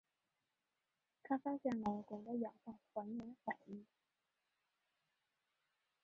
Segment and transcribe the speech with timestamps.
[1.21, 3.85] 他发现了汞的氧化还原反应。